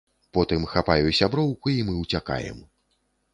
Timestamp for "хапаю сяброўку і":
0.71-1.85